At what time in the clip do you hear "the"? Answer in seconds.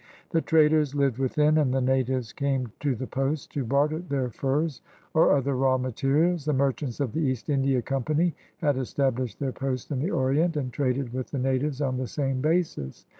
0.31-0.41, 1.71-1.79, 2.95-3.05, 6.45-6.53, 7.13-7.19, 9.99-10.09, 11.29-11.37, 11.97-12.07